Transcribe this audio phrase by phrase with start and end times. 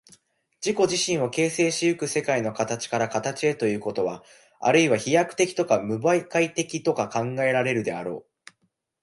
[0.65, 4.23] 自己自身を形成し行く世界の形から形へということは、
[4.59, 8.49] あるいは飛躍的とか無媒介的とか考えられるであろう。